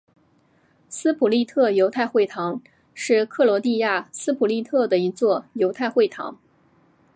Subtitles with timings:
[0.89, 2.59] 斯普利特犹太会堂
[2.95, 6.39] 是克罗地亚斯普利特的一座犹太会堂。